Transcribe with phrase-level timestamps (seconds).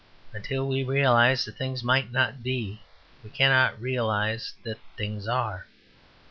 [0.33, 2.81] Until we realize that things might not be
[3.23, 5.67] we cannot realize that things are.